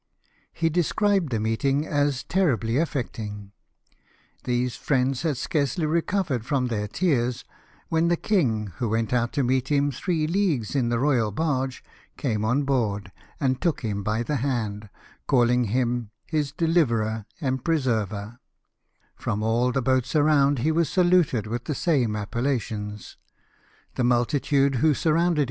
[0.51, 3.51] He described the meeting as" terribly affect ing."
[4.45, 7.45] These friends had scarcely recovered from their tears,
[7.89, 11.83] when the king, who went out to meet him three leagues in the royal barge,
[12.17, 14.89] came on board, and took him by the hand,
[15.27, 18.39] calling him his deliverer and pre server;
[19.15, 23.17] from all the boats around he was saluted with the same appellations;
[23.93, 25.37] the multitude Avho surrounded L 162 LIFE OF NELSON.